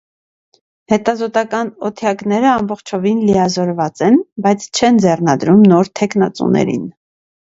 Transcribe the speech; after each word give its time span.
Հետազոտական 0.93 1.67
օթյակները 1.89 2.49
ամբողջովին 2.53 3.21
լիազորված 3.27 4.01
են, 4.07 4.17
բայց 4.47 4.67
չեն 4.79 4.97
ձեռնադրում 5.05 5.61
նոր 5.73 5.93
թեկնածուներին։ 6.01 6.89